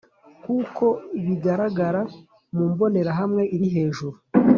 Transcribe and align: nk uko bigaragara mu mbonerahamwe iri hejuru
nk 0.41 0.47
uko 0.59 0.85
bigaragara 1.25 2.01
mu 2.55 2.63
mbonerahamwe 2.71 3.41
iri 3.55 3.67
hejuru 3.75 4.15